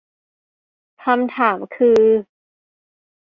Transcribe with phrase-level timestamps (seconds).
[1.03, 2.01] คำถามคือ